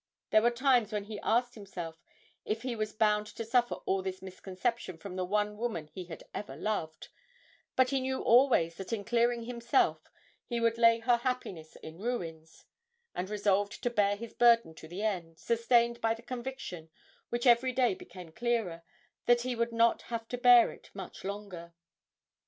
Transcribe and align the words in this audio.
There 0.31 0.41
were 0.41 0.49
times 0.49 0.91
when 0.91 1.03
he 1.03 1.19
asked 1.19 1.53
himself 1.53 1.95
if 2.43 2.63
he 2.63 2.75
was 2.75 2.91
bound 2.91 3.27
to 3.27 3.45
suffer 3.45 3.75
all 3.85 4.01
this 4.01 4.19
misconception 4.23 4.97
from 4.97 5.15
the 5.15 5.23
one 5.23 5.57
woman 5.57 5.85
he 5.93 6.05
had 6.05 6.23
ever 6.33 6.55
loved 6.55 7.09
but 7.75 7.91
he 7.91 7.99
knew 8.01 8.19
always 8.19 8.73
that 8.77 8.91
in 8.91 9.03
clearing 9.05 9.43
himself 9.43 10.09
he 10.47 10.59
would 10.59 10.79
lay 10.79 11.01
her 11.01 11.17
happiness 11.17 11.75
in 11.83 11.99
ruins, 11.99 12.65
and 13.13 13.29
resolved 13.29 13.83
to 13.83 13.91
bear 13.91 14.15
his 14.15 14.33
burden 14.33 14.73
to 14.73 14.87
the 14.87 15.03
end, 15.03 15.37
sustained 15.37 16.01
by 16.01 16.15
the 16.15 16.23
conviction, 16.23 16.89
which 17.29 17.45
every 17.45 17.71
day 17.71 17.93
became 17.93 18.31
clearer, 18.31 18.81
that 19.27 19.41
he 19.41 19.55
would 19.55 19.71
not 19.71 20.01
have 20.01 20.27
to 20.29 20.37
bear 20.39 20.71
it 20.71 20.89
much 20.95 21.23
longer. 21.23 21.75